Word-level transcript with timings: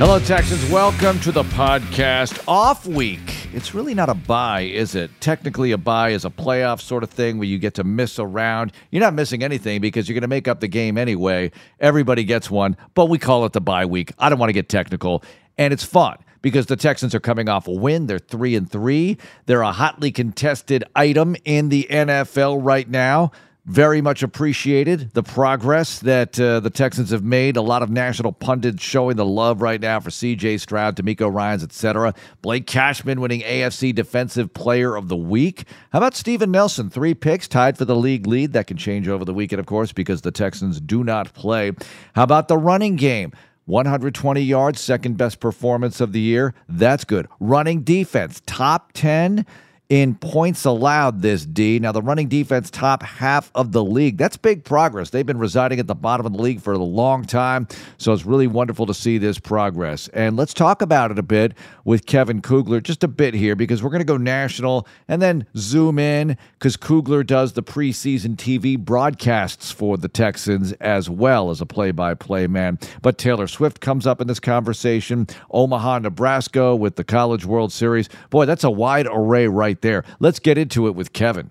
Hello, 0.00 0.18
Texans. 0.18 0.66
Welcome 0.70 1.20
to 1.20 1.30
the 1.30 1.42
podcast. 1.42 2.42
Off 2.48 2.86
week. 2.86 3.48
It's 3.52 3.74
really 3.74 3.92
not 3.94 4.08
a 4.08 4.14
bye, 4.14 4.62
is 4.62 4.94
it? 4.94 5.10
Technically, 5.20 5.72
a 5.72 5.76
bye 5.76 6.08
is 6.08 6.24
a 6.24 6.30
playoff 6.30 6.80
sort 6.80 7.02
of 7.02 7.10
thing 7.10 7.36
where 7.36 7.46
you 7.46 7.58
get 7.58 7.74
to 7.74 7.84
miss 7.84 8.18
a 8.18 8.24
round. 8.24 8.72
You're 8.90 9.02
not 9.02 9.12
missing 9.12 9.42
anything 9.42 9.82
because 9.82 10.08
you're 10.08 10.14
going 10.14 10.22
to 10.22 10.26
make 10.26 10.48
up 10.48 10.60
the 10.60 10.68
game 10.68 10.96
anyway. 10.96 11.50
Everybody 11.80 12.24
gets 12.24 12.50
one, 12.50 12.78
but 12.94 13.10
we 13.10 13.18
call 13.18 13.44
it 13.44 13.52
the 13.52 13.60
bye 13.60 13.84
week. 13.84 14.14
I 14.18 14.30
don't 14.30 14.38
want 14.38 14.48
to 14.48 14.54
get 14.54 14.70
technical, 14.70 15.22
and 15.58 15.70
it's 15.70 15.84
fun 15.84 16.16
because 16.40 16.64
the 16.64 16.76
Texans 16.76 17.14
are 17.14 17.20
coming 17.20 17.50
off 17.50 17.68
a 17.68 17.70
win. 17.70 18.06
They're 18.06 18.18
three 18.18 18.56
and 18.56 18.70
three. 18.70 19.18
They're 19.44 19.60
a 19.60 19.70
hotly 19.70 20.12
contested 20.12 20.82
item 20.96 21.36
in 21.44 21.68
the 21.68 21.86
NFL 21.90 22.64
right 22.64 22.88
now 22.88 23.32
very 23.66 24.00
much 24.00 24.22
appreciated 24.22 25.12
the 25.12 25.22
progress 25.22 25.98
that 26.00 26.38
uh, 26.40 26.60
the 26.60 26.70
Texans 26.70 27.10
have 27.10 27.22
made. 27.22 27.56
A 27.56 27.62
lot 27.62 27.82
of 27.82 27.90
national 27.90 28.32
pundits 28.32 28.82
showing 28.82 29.16
the 29.16 29.24
love 29.24 29.60
right 29.62 29.80
now 29.80 30.00
for 30.00 30.10
C.J. 30.10 30.58
Stroud, 30.58 30.96
DeMeco 30.96 31.32
Ryans, 31.32 31.62
etc. 31.62 32.14
Blake 32.42 32.66
Cashman 32.66 33.20
winning 33.20 33.42
AFC 33.42 33.94
Defensive 33.94 34.52
Player 34.54 34.96
of 34.96 35.08
the 35.08 35.16
Week. 35.16 35.64
How 35.92 35.98
about 35.98 36.16
Steven 36.16 36.50
Nelson? 36.50 36.90
Three 36.90 37.14
picks, 37.14 37.46
tied 37.48 37.76
for 37.76 37.84
the 37.84 37.96
league 37.96 38.26
lead. 38.26 38.52
That 38.52 38.66
can 38.66 38.76
change 38.76 39.08
over 39.08 39.24
the 39.24 39.34
weekend, 39.34 39.60
of 39.60 39.66
course, 39.66 39.92
because 39.92 40.22
the 40.22 40.32
Texans 40.32 40.80
do 40.80 41.04
not 41.04 41.32
play. 41.34 41.72
How 42.14 42.22
about 42.22 42.48
the 42.48 42.58
running 42.58 42.96
game? 42.96 43.32
120 43.66 44.40
yards, 44.40 44.80
second 44.80 45.16
best 45.16 45.38
performance 45.38 46.00
of 46.00 46.12
the 46.12 46.20
year. 46.20 46.54
That's 46.68 47.04
good. 47.04 47.28
Running 47.38 47.82
defense, 47.82 48.42
top 48.46 48.90
10 48.94 49.46
in 49.90 50.14
points 50.14 50.64
allowed 50.64 51.20
this 51.20 51.44
D. 51.44 51.80
Now, 51.80 51.90
the 51.90 52.00
running 52.00 52.28
defense 52.28 52.70
top 52.70 53.02
half 53.02 53.50
of 53.56 53.72
the 53.72 53.84
league. 53.84 54.16
That's 54.16 54.36
big 54.36 54.64
progress. 54.64 55.10
They've 55.10 55.26
been 55.26 55.38
residing 55.38 55.80
at 55.80 55.88
the 55.88 55.96
bottom 55.96 56.24
of 56.24 56.32
the 56.32 56.40
league 56.40 56.60
for 56.60 56.72
a 56.72 56.78
long 56.78 57.24
time. 57.24 57.66
So 57.98 58.12
it's 58.12 58.24
really 58.24 58.46
wonderful 58.46 58.86
to 58.86 58.94
see 58.94 59.18
this 59.18 59.40
progress. 59.40 60.06
And 60.08 60.36
let's 60.36 60.54
talk 60.54 60.80
about 60.80 61.10
it 61.10 61.18
a 61.18 61.24
bit 61.24 61.54
with 61.84 62.06
Kevin 62.06 62.40
Kugler, 62.40 62.80
just 62.80 63.02
a 63.02 63.08
bit 63.08 63.34
here, 63.34 63.56
because 63.56 63.82
we're 63.82 63.90
going 63.90 63.98
to 63.98 64.04
go 64.04 64.16
national 64.16 64.86
and 65.08 65.20
then 65.20 65.44
zoom 65.56 65.98
in 65.98 66.36
because 66.52 66.76
Kugler 66.76 67.24
does 67.24 67.54
the 67.54 67.62
preseason 67.62 68.36
TV 68.36 68.78
broadcasts 68.78 69.72
for 69.72 69.96
the 69.96 70.08
Texans 70.08 70.70
as 70.74 71.10
well 71.10 71.50
as 71.50 71.60
a 71.60 71.66
play 71.66 71.90
by 71.90 72.14
play 72.14 72.46
man. 72.46 72.78
But 73.02 73.18
Taylor 73.18 73.48
Swift 73.48 73.80
comes 73.80 74.06
up 74.06 74.20
in 74.20 74.28
this 74.28 74.38
conversation. 74.38 75.26
Omaha, 75.50 75.98
Nebraska 75.98 76.76
with 76.76 76.94
the 76.94 77.02
College 77.02 77.44
World 77.44 77.72
Series. 77.72 78.08
Boy, 78.30 78.44
that's 78.44 78.62
a 78.62 78.70
wide 78.70 79.08
array 79.10 79.48
right 79.48 79.79
there. 79.80 80.04
Let's 80.18 80.38
get 80.38 80.58
into 80.58 80.86
it 80.86 80.94
with 80.94 81.12
Kevin. 81.12 81.50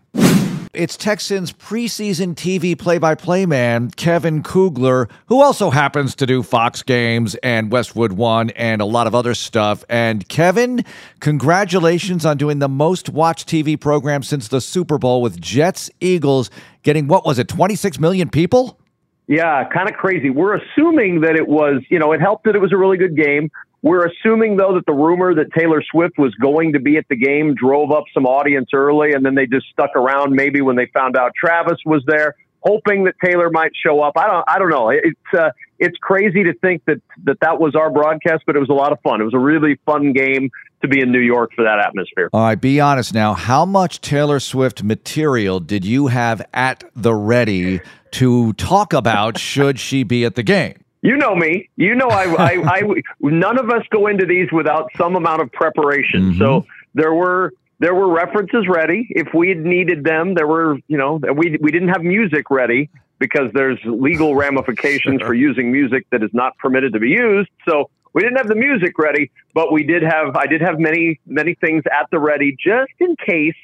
It's 0.71 0.95
Texans 0.95 1.51
preseason 1.51 2.35
TV 2.35 2.77
play 2.77 2.99
by 2.99 3.15
play 3.15 3.47
man, 3.47 3.89
Kevin 3.89 4.43
Kugler, 4.43 5.09
who 5.25 5.41
also 5.41 5.71
happens 5.71 6.13
to 6.15 6.27
do 6.27 6.43
Fox 6.43 6.83
Games 6.83 7.33
and 7.41 7.71
Westwood 7.71 8.11
One 8.13 8.51
and 8.51 8.79
a 8.79 8.85
lot 8.85 9.07
of 9.07 9.15
other 9.15 9.33
stuff. 9.33 9.83
And 9.89 10.29
Kevin, 10.29 10.85
congratulations 11.21 12.23
on 12.23 12.37
doing 12.37 12.59
the 12.59 12.69
most 12.69 13.09
watched 13.09 13.49
TV 13.49 13.79
program 13.79 14.21
since 14.21 14.47
the 14.47 14.61
Super 14.61 14.99
Bowl 14.99 15.23
with 15.23 15.41
Jets 15.41 15.89
Eagles 16.01 16.51
getting, 16.83 17.07
what 17.07 17.25
was 17.25 17.39
it, 17.39 17.47
26 17.47 17.99
million 17.99 18.29
people? 18.29 18.79
Yeah, 19.25 19.67
kind 19.69 19.89
of 19.89 19.95
crazy. 19.95 20.29
We're 20.29 20.55
assuming 20.55 21.21
that 21.21 21.35
it 21.35 21.47
was, 21.47 21.81
you 21.89 21.97
know, 21.97 22.11
it 22.13 22.21
helped 22.21 22.45
that 22.45 22.55
it 22.55 22.61
was 22.61 22.71
a 22.71 22.77
really 22.77 22.97
good 22.97 23.15
game. 23.15 23.49
We're 23.81 24.07
assuming, 24.07 24.57
though, 24.57 24.75
that 24.75 24.85
the 24.85 24.93
rumor 24.93 25.33
that 25.35 25.53
Taylor 25.57 25.81
Swift 25.89 26.17
was 26.17 26.33
going 26.35 26.73
to 26.73 26.79
be 26.79 26.97
at 26.97 27.05
the 27.09 27.15
game 27.15 27.55
drove 27.55 27.91
up 27.91 28.03
some 28.13 28.25
audience 28.25 28.69
early, 28.73 29.13
and 29.13 29.25
then 29.25 29.35
they 29.35 29.45
just 29.45 29.67
stuck 29.71 29.95
around 29.95 30.33
maybe 30.33 30.61
when 30.61 30.75
they 30.75 30.87
found 30.93 31.15
out 31.15 31.31
Travis 31.33 31.77
was 31.85 32.03
there, 32.05 32.35
hoping 32.61 33.05
that 33.05 33.15
Taylor 33.23 33.49
might 33.49 33.71
show 33.75 34.01
up. 34.01 34.17
I 34.17 34.27
don't, 34.27 34.45
I 34.47 34.59
don't 34.59 34.69
know. 34.69 34.89
It's, 34.89 35.33
uh, 35.33 35.51
it's 35.79 35.97
crazy 35.97 36.43
to 36.43 36.53
think 36.55 36.83
that, 36.85 37.01
that 37.23 37.39
that 37.39 37.61
was 37.61 37.73
our 37.75 37.89
broadcast, 37.89 38.43
but 38.45 38.57
it 38.57 38.59
was 38.59 38.69
a 38.69 38.73
lot 38.73 38.91
of 38.91 38.99
fun. 39.01 39.21
It 39.21 39.23
was 39.23 39.33
a 39.33 39.39
really 39.39 39.79
fun 39.85 40.11
game 40.11 40.49
to 40.81 40.87
be 40.89 40.99
in 40.99 41.11
New 41.11 41.21
York 41.21 41.51
for 41.55 41.63
that 41.63 41.79
atmosphere. 41.79 42.29
All 42.33 42.41
right, 42.41 42.59
be 42.59 42.81
honest 42.81 43.13
now. 43.13 43.33
How 43.33 43.65
much 43.65 44.01
Taylor 44.01 44.41
Swift 44.41 44.83
material 44.83 45.61
did 45.61 45.85
you 45.85 46.07
have 46.07 46.41
at 46.53 46.83
the 46.95 47.13
ready 47.13 47.79
to 48.11 48.53
talk 48.53 48.91
about 48.91 49.37
should 49.37 49.79
she 49.79 50.03
be 50.03 50.25
at 50.25 50.35
the 50.35 50.43
game? 50.43 50.83
You 51.01 51.15
know 51.15 51.35
me. 51.35 51.69
You 51.75 51.95
know 51.95 52.07
I, 52.07 52.25
I, 52.25 52.63
I 52.65 52.81
none 53.21 53.57
of 53.57 53.69
us 53.69 53.83
go 53.89 54.07
into 54.07 54.25
these 54.25 54.51
without 54.51 54.89
some 54.97 55.15
amount 55.15 55.41
of 55.41 55.51
preparation. 55.51 56.31
Mm-hmm. 56.31 56.39
So 56.39 56.65
there 56.93 57.13
were 57.13 57.53
there 57.79 57.95
were 57.95 58.09
references 58.09 58.67
ready 58.67 59.07
if 59.09 59.33
we 59.33 59.49
had 59.49 59.59
needed 59.59 60.03
them. 60.03 60.33
There 60.33 60.47
were 60.47 60.77
you 60.87 60.97
know 60.97 61.19
we 61.35 61.57
we 61.61 61.71
didn't 61.71 61.89
have 61.89 62.03
music 62.03 62.49
ready 62.49 62.89
because 63.19 63.51
there's 63.53 63.79
legal 63.83 64.35
ramifications 64.35 65.21
for 65.21 65.33
using 65.33 65.71
music 65.71 66.05
that 66.11 66.23
is 66.23 66.29
not 66.33 66.57
permitted 66.57 66.93
to 66.93 66.99
be 66.99 67.09
used. 67.09 67.49
So 67.67 67.89
we 68.13 68.21
didn't 68.21 68.37
have 68.37 68.47
the 68.47 68.55
music 68.55 68.97
ready, 68.97 69.29
but 69.53 69.71
we 69.71 69.83
did 69.83 70.03
have 70.03 70.35
I 70.35 70.47
did 70.47 70.61
have 70.61 70.79
many 70.79 71.19
many 71.25 71.55
things 71.55 71.83
at 71.91 72.09
the 72.11 72.19
ready 72.19 72.55
just 72.59 72.91
in 72.99 73.15
case 73.25 73.55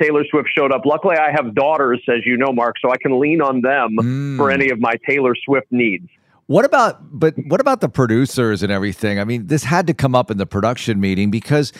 Taylor 0.00 0.24
Swift 0.30 0.48
showed 0.54 0.72
up. 0.72 0.84
Luckily, 0.84 1.16
I 1.16 1.30
have 1.30 1.54
daughters, 1.54 2.02
as 2.08 2.26
you 2.26 2.36
know, 2.36 2.52
Marc, 2.52 2.76
so 2.80 2.90
I 2.90 2.98
can 2.98 3.18
lean 3.18 3.40
on 3.40 3.62
them 3.62 3.96
mm. 3.96 4.36
for 4.36 4.50
any 4.50 4.70
of 4.70 4.78
my 4.78 4.94
Taylor 5.08 5.34
Swift 5.44 5.68
needs. 5.70 6.08
What 6.46 6.64
about 6.64 6.98
but 7.18 7.34
what 7.46 7.60
about 7.60 7.80
the 7.80 7.88
producers 7.88 8.62
and 8.62 8.70
everything? 8.70 9.18
I 9.18 9.24
mean, 9.24 9.48
this 9.48 9.64
had 9.64 9.86
to 9.88 9.94
come 9.94 10.14
up 10.14 10.30
in 10.30 10.38
the 10.38 10.46
production 10.46 11.00
meeting 11.00 11.30
because 11.30 11.72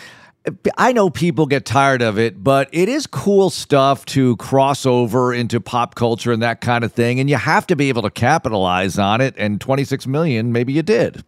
eh, 0.44 0.50
I 0.76 0.92
know 0.92 1.08
people 1.08 1.46
get 1.46 1.64
tired 1.64 2.02
of 2.02 2.18
it, 2.18 2.42
but 2.42 2.68
it 2.72 2.88
is 2.88 3.06
cool 3.06 3.50
stuff 3.50 4.04
to 4.06 4.36
cross 4.36 4.84
over 4.84 5.32
into 5.32 5.60
pop 5.60 5.94
culture 5.94 6.32
and 6.32 6.42
that 6.42 6.60
kind 6.60 6.82
of 6.82 6.92
thing, 6.92 7.20
and 7.20 7.30
you 7.30 7.36
have 7.36 7.66
to 7.68 7.76
be 7.76 7.88
able 7.88 8.02
to 8.02 8.10
capitalize 8.10 8.98
on 8.98 9.20
it. 9.20 9.34
And 9.38 9.60
26 9.60 10.06
million, 10.08 10.50
maybe 10.50 10.72
you 10.72 10.82
did. 10.82 11.22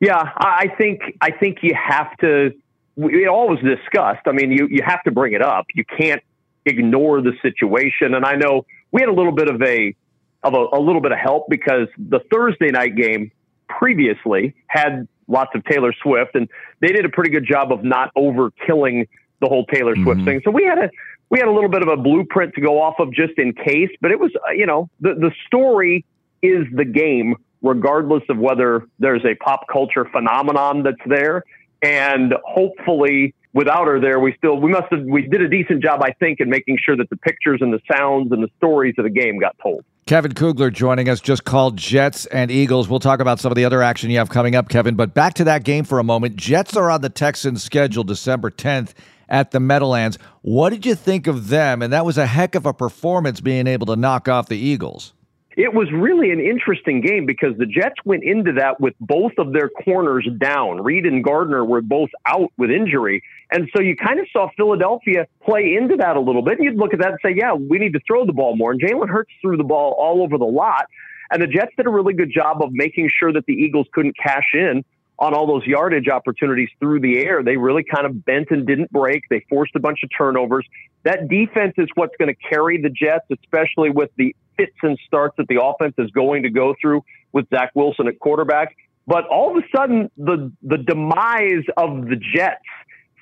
Yeah, 0.00 0.32
I 0.36 0.72
think 0.78 1.00
I 1.20 1.30
think 1.30 1.58
you 1.62 1.74
have 1.74 2.16
to. 2.18 2.54
It 2.96 3.28
always 3.28 3.60
discussed. 3.62 4.22
I 4.26 4.32
mean, 4.32 4.50
you 4.50 4.66
you 4.70 4.82
have 4.82 5.02
to 5.02 5.10
bring 5.10 5.34
it 5.34 5.42
up. 5.42 5.66
You 5.74 5.84
can't 5.84 6.22
ignore 6.64 7.20
the 7.20 7.32
situation. 7.42 8.14
And 8.14 8.24
I 8.24 8.34
know 8.34 8.64
we 8.92 9.02
had 9.02 9.08
a 9.08 9.12
little 9.12 9.32
bit 9.32 9.48
of 9.48 9.60
a 9.62 9.94
of 10.42 10.54
a, 10.54 10.76
a 10.76 10.80
little 10.80 11.00
bit 11.00 11.12
of 11.12 11.18
help 11.18 11.46
because 11.48 11.88
the 11.96 12.20
Thursday 12.30 12.70
night 12.70 12.96
game 12.96 13.30
previously 13.68 14.54
had 14.66 15.08
lots 15.26 15.50
of 15.54 15.64
Taylor 15.64 15.92
Swift, 16.02 16.34
and 16.34 16.48
they 16.80 16.88
did 16.88 17.04
a 17.04 17.08
pretty 17.08 17.30
good 17.30 17.46
job 17.46 17.72
of 17.72 17.84
not 17.84 18.12
overkilling 18.16 19.08
the 19.40 19.46
whole 19.46 19.66
Taylor 19.66 19.94
Swift 19.94 20.18
mm-hmm. 20.18 20.24
thing. 20.24 20.40
So 20.44 20.50
we 20.50 20.64
had 20.64 20.78
a 20.78 20.90
we 21.30 21.38
had 21.38 21.48
a 21.48 21.52
little 21.52 21.68
bit 21.68 21.82
of 21.82 21.88
a 21.88 21.96
blueprint 21.96 22.54
to 22.54 22.60
go 22.60 22.80
off 22.80 22.94
of 22.98 23.12
just 23.12 23.34
in 23.36 23.52
case, 23.52 23.90
but 24.00 24.10
it 24.10 24.18
was 24.18 24.32
uh, 24.48 24.52
you 24.52 24.66
know 24.66 24.88
the 25.00 25.14
the 25.14 25.32
story 25.46 26.04
is 26.42 26.66
the 26.72 26.84
game 26.84 27.34
regardless 27.60 28.22
of 28.28 28.38
whether 28.38 28.86
there's 29.00 29.24
a 29.24 29.34
pop 29.34 29.66
culture 29.70 30.04
phenomenon 30.12 30.84
that's 30.84 30.96
there 31.06 31.42
and 31.82 32.34
hopefully 32.44 33.34
without 33.52 33.86
her 33.86 34.00
there, 34.00 34.20
we 34.20 34.34
still 34.36 34.60
we 34.60 34.70
must 34.70 34.86
have 34.90 35.04
we 35.04 35.22
did 35.22 35.42
a 35.42 35.48
decent 35.48 35.82
job, 35.82 36.02
I 36.02 36.12
think, 36.12 36.40
in 36.40 36.48
making 36.48 36.78
sure 36.84 36.96
that 36.96 37.10
the 37.10 37.16
pictures 37.16 37.58
and 37.60 37.72
the 37.72 37.80
sounds 37.90 38.32
and 38.32 38.42
the 38.42 38.50
stories 38.56 38.94
of 38.98 39.04
the 39.04 39.10
game 39.10 39.38
got 39.38 39.56
told. 39.62 39.84
Kevin 40.06 40.32
Kugler 40.32 40.70
joining 40.70 41.08
us, 41.10 41.20
just 41.20 41.44
called 41.44 41.76
Jets 41.76 42.24
and 42.26 42.50
Eagles. 42.50 42.88
We'll 42.88 42.98
talk 42.98 43.20
about 43.20 43.40
some 43.40 43.52
of 43.52 43.56
the 43.56 43.66
other 43.66 43.82
action 43.82 44.10
you 44.10 44.18
have 44.18 44.30
coming 44.30 44.54
up, 44.54 44.70
Kevin. 44.70 44.94
But 44.94 45.12
back 45.12 45.34
to 45.34 45.44
that 45.44 45.64
game 45.64 45.84
for 45.84 45.98
a 45.98 46.04
moment. 46.04 46.36
Jets 46.36 46.76
are 46.76 46.90
on 46.90 47.02
the 47.02 47.10
Texans' 47.10 47.62
schedule 47.62 48.04
December 48.04 48.50
10th 48.50 48.94
at 49.28 49.50
the 49.50 49.60
Meadowlands. 49.60 50.18
What 50.40 50.70
did 50.70 50.86
you 50.86 50.94
think 50.94 51.26
of 51.26 51.48
them? 51.48 51.82
And 51.82 51.92
that 51.92 52.06
was 52.06 52.16
a 52.16 52.24
heck 52.24 52.54
of 52.54 52.64
a 52.64 52.72
performance 52.72 53.42
being 53.42 53.66
able 53.66 53.86
to 53.86 53.96
knock 53.96 54.28
off 54.28 54.48
the 54.48 54.56
Eagles 54.56 55.12
it 55.58 55.74
was 55.74 55.88
really 55.92 56.30
an 56.30 56.38
interesting 56.38 57.00
game 57.00 57.26
because 57.26 57.58
the 57.58 57.66
Jets 57.66 57.96
went 58.04 58.22
into 58.22 58.52
that 58.52 58.80
with 58.80 58.94
both 59.00 59.32
of 59.38 59.52
their 59.52 59.68
corners 59.68 60.26
down. 60.38 60.80
Reed 60.80 61.04
and 61.04 61.24
Gardner 61.24 61.64
were 61.64 61.80
both 61.82 62.10
out 62.26 62.52
with 62.56 62.70
injury. 62.70 63.24
And 63.50 63.68
so 63.74 63.80
you 63.80 63.96
kind 63.96 64.20
of 64.20 64.26
saw 64.32 64.48
Philadelphia 64.56 65.26
play 65.42 65.74
into 65.74 65.96
that 65.96 66.16
a 66.16 66.20
little 66.20 66.42
bit. 66.42 66.58
And 66.58 66.64
you'd 66.64 66.76
look 66.76 66.92
at 66.92 67.00
that 67.00 67.10
and 67.10 67.18
say, 67.22 67.34
yeah, 67.34 67.54
we 67.54 67.78
need 67.78 67.94
to 67.94 68.00
throw 68.06 68.26
the 68.26 68.32
ball 68.32 68.56
more. 68.56 68.72
And 68.72 68.80
Jalen 68.80 69.08
Hurts 69.08 69.30
threw 69.40 69.56
the 69.56 69.64
ball 69.64 69.94
all 69.98 70.22
over 70.22 70.36
the 70.36 70.44
lot. 70.44 70.86
And 71.30 71.42
the 71.42 71.46
Jets 71.46 71.72
did 71.76 71.86
a 71.86 71.90
really 71.90 72.14
good 72.14 72.30
job 72.30 72.62
of 72.62 72.70
making 72.72 73.10
sure 73.18 73.32
that 73.32 73.46
the 73.46 73.54
Eagles 73.54 73.86
couldn't 73.92 74.16
cash 74.16 74.50
in 74.54 74.84
on 75.18 75.34
all 75.34 75.46
those 75.46 75.66
yardage 75.66 76.08
opportunities 76.08 76.68
through 76.78 77.00
the 77.00 77.18
air. 77.18 77.42
They 77.42 77.56
really 77.56 77.82
kind 77.82 78.06
of 78.06 78.24
bent 78.24 78.50
and 78.50 78.66
didn't 78.66 78.92
break. 78.92 79.24
They 79.28 79.44
forced 79.48 79.74
a 79.74 79.80
bunch 79.80 80.00
of 80.04 80.10
turnovers. 80.16 80.66
That 81.02 81.28
defense 81.28 81.74
is 81.76 81.88
what's 81.94 82.14
going 82.18 82.32
to 82.32 82.48
carry 82.48 82.80
the 82.80 82.90
Jets, 82.90 83.26
especially 83.30 83.90
with 83.90 84.10
the 84.16 84.34
fits 84.56 84.76
and 84.82 84.98
starts 85.06 85.36
that 85.38 85.48
the 85.48 85.62
offense 85.62 85.94
is 85.98 86.10
going 86.10 86.44
to 86.44 86.50
go 86.50 86.74
through 86.80 87.02
with 87.32 87.48
Zach 87.50 87.72
Wilson 87.74 88.08
at 88.08 88.18
quarterback. 88.18 88.76
But 89.06 89.26
all 89.26 89.56
of 89.56 89.62
a 89.62 89.66
sudden, 89.76 90.10
the 90.18 90.52
the 90.62 90.76
demise 90.76 91.64
of 91.76 92.06
the 92.08 92.16
Jets 92.16 92.62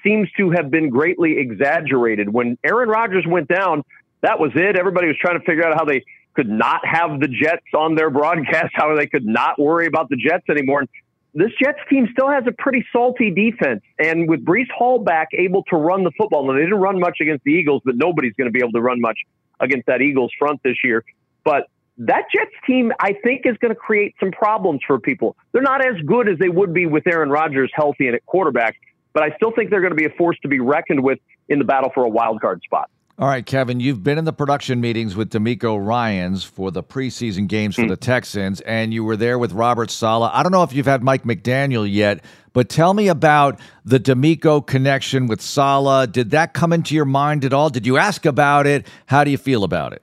seems 0.06 0.31
to 0.37 0.50
have 0.50 0.70
been 0.70 0.88
greatly 0.88 1.38
exaggerated. 1.38 2.32
When 2.32 2.56
Aaron 2.62 2.88
Rodgers 2.88 3.25
went 3.26 3.49
down, 3.49 3.82
that 4.23 4.38
was 4.38 4.53
it. 4.55 4.76
Everybody 4.76 5.08
was 5.08 5.17
trying 5.20 5.38
to 5.38 5.44
figure 5.44 5.67
out 5.67 5.75
how 5.76 5.85
they 5.85 6.05
could 6.35 6.49
not 6.49 6.87
have 6.87 7.19
the 7.19 7.29
Jets 7.29 7.67
on 7.75 7.94
their 7.94 8.11
broadcast, 8.11 8.73
how 8.75 8.94
they 8.94 9.06
could 9.06 9.26
not 9.26 9.58
worry 9.58 9.87
about 9.87 10.08
the 10.08 10.17
Jets 10.17 10.44
anymore. 10.49 10.81
And 10.81 10.88
this 11.35 11.50
Jets 11.61 11.79
team 11.91 12.08
still 12.12 12.31
has 12.31 12.44
a 12.47 12.53
pretty 12.53 12.85
salty 12.93 13.31
defense. 13.31 13.82
And 13.99 14.29
with 14.29 14.44
Breece 14.44 14.70
Hall 14.70 14.99
back 14.99 15.29
able 15.32 15.64
to 15.64 15.76
run 15.76 16.05
the 16.05 16.12
football, 16.17 16.49
and 16.49 16.58
they 16.58 16.64
didn't 16.64 16.79
run 16.79 17.00
much 17.00 17.19
against 17.20 17.44
the 17.44 17.53
Eagles, 17.53 17.82
but 17.85 17.97
nobody's 17.97 18.35
going 18.35 18.47
to 18.47 18.53
be 18.53 18.61
able 18.61 18.73
to 18.73 18.81
run 18.81 19.00
much 19.00 19.19
against 19.61 19.87
that 19.87 20.03
Eagles 20.03 20.31
front 20.38 20.62
this 20.62 20.76
year. 20.85 21.05
But 21.44 21.69
that 21.99 22.25
Jets 22.32 22.53
team, 22.67 22.93
I 23.00 23.14
think, 23.25 23.43
is 23.44 23.56
going 23.58 23.75
to 23.75 23.81
create 23.81 24.14
some 24.20 24.31
problems 24.31 24.81
for 24.87 25.00
people. 25.00 25.37
They're 25.53 25.62
not 25.62 25.85
as 25.85 26.00
good 26.05 26.29
as 26.29 26.38
they 26.38 26.50
would 26.50 26.75
be 26.75 26.87
with 26.87 27.06
Aaron 27.06 27.31
Rodgers 27.31 27.70
healthy 27.75 28.06
and 28.06 28.14
at 28.14 28.26
quarterback, 28.26 28.76
but 29.17 29.23
I 29.23 29.35
still 29.37 29.51
think 29.51 29.71
they're 29.71 29.81
going 29.81 29.93
to 29.93 29.97
be 29.97 30.05
a 30.05 30.11
force 30.11 30.37
to 30.43 30.49
be 30.49 30.61
reckoned 30.61 31.03
with 31.03 31.19
in 31.49 31.59
the 31.59 31.65
battle 31.65 31.91
for 31.95 32.05
a 32.05 32.09
wild 32.09 32.39
card 32.43 32.61
spot. 32.63 32.91
All 33.19 33.27
right, 33.27 33.47
Kevin, 33.47 33.81
you've 33.81 34.05
been 34.05 34.19
in 34.19 34.27
the 34.27 34.33
production 34.35 34.79
meetings 34.79 35.17
with 35.17 35.31
DeMeco 35.31 35.83
Ryans 35.83 36.45
for 36.45 36.71
the 36.71 36.83
preseason 36.83 37.49
games 37.49 37.77
for 37.77 37.85
mm. 37.85 37.89
the 37.89 37.97
Texans, 37.97 38.61
and 38.61 38.93
you 38.93 39.05
were 39.05 39.17
there 39.17 39.39
with 39.39 39.53
Robert 39.53 39.91
Saleh. 39.91 40.31
I 40.35 40.43
don't 40.43 40.53
know 40.53 40.65
if 40.65 40.75
you've 40.75 40.85
had 40.85 41.03
Mike 41.03 41.23
McDaniel 41.23 41.91
yet, 41.91 42.23
but 42.53 42.69
tell 42.69 42.93
me 42.93 43.09
about 43.09 43.59
the 43.87 43.99
DeMeco 43.99 44.67
connection 44.67 45.29
with 45.29 45.41
Saleh. 45.41 46.13
Did 46.13 46.33
that 46.33 46.53
come 46.53 46.75
into 46.75 46.95
your 46.95 47.07
mind 47.07 47.43
at 47.47 47.55
all? 47.55 47.71
Did 47.71 47.87
you 47.87 47.97
ask 47.97 48.27
about 48.27 48.67
it? 48.67 48.87
How 49.07 49.25
do 49.25 49.31
you 49.31 49.39
feel 49.39 49.65
about 49.65 49.95
it? 49.95 50.03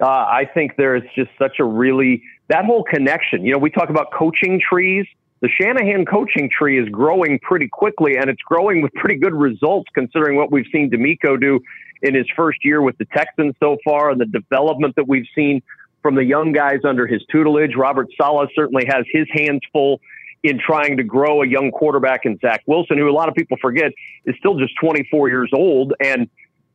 Uh, 0.00 0.06
I 0.06 0.44
think 0.54 0.76
there 0.76 0.94
is 0.94 1.02
just 1.16 1.30
such 1.40 1.58
a 1.58 1.64
really, 1.64 2.22
that 2.50 2.64
whole 2.66 2.84
connection. 2.84 3.44
You 3.44 3.54
know, 3.54 3.58
we 3.58 3.70
talk 3.70 3.90
about 3.90 4.12
coaching 4.12 4.60
trees 4.60 5.06
the 5.44 5.50
Shanahan 5.60 6.06
coaching 6.06 6.48
tree 6.48 6.80
is 6.80 6.88
growing 6.88 7.38
pretty 7.38 7.68
quickly, 7.68 8.16
and 8.16 8.30
it's 8.30 8.40
growing 8.40 8.80
with 8.80 8.94
pretty 8.94 9.16
good 9.16 9.34
results 9.34 9.90
considering 9.94 10.38
what 10.38 10.50
we've 10.50 10.64
seen 10.72 10.90
DeMeco 10.90 11.38
do 11.38 11.60
in 12.00 12.14
his 12.14 12.24
first 12.34 12.64
year 12.64 12.80
with 12.80 12.96
the 12.96 13.04
Texans 13.14 13.54
so 13.60 13.76
far 13.84 14.08
and 14.08 14.18
the 14.18 14.24
development 14.24 14.96
that 14.96 15.06
we've 15.06 15.26
seen 15.34 15.62
from 16.00 16.14
the 16.14 16.24
young 16.24 16.52
guys 16.52 16.78
under 16.82 17.06
his 17.06 17.20
tutelage. 17.30 17.76
Robert 17.76 18.08
Saleh 18.18 18.48
certainly 18.54 18.86
has 18.86 19.04
his 19.12 19.26
hands 19.34 19.60
full 19.70 20.00
in 20.42 20.58
trying 20.58 20.96
to 20.96 21.02
grow 21.02 21.42
a 21.42 21.46
young 21.46 21.70
quarterback 21.70 22.20
in 22.24 22.38
Zach 22.38 22.62
Wilson, 22.66 22.96
who 22.96 23.10
a 23.10 23.12
lot 23.12 23.28
of 23.28 23.34
people 23.34 23.58
forget 23.60 23.92
is 24.24 24.34
still 24.38 24.58
just 24.58 24.72
24 24.80 25.28
years 25.28 25.50
old 25.52 25.92
and 26.02 26.26